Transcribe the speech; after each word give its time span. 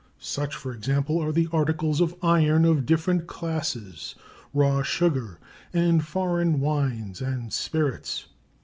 Such, 0.17 0.55
for 0.55 0.71
example, 0.73 1.19
are 1.21 1.31
the 1.31 1.47
articles 1.53 2.01
of 2.01 2.15
iron 2.23 2.65
of 2.65 2.87
different 2.87 3.27
classes, 3.27 4.15
raw 4.51 4.81
sugar, 4.81 5.37
and 5.73 6.03
foreign 6.03 6.59
wines 6.59 7.21
and 7.21 7.53
spirits. 7.53 8.25